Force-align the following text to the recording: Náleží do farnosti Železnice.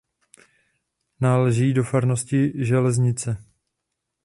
Náleží 1.21 1.73
do 1.73 1.83
farnosti 1.83 2.65
Železnice. 2.65 3.45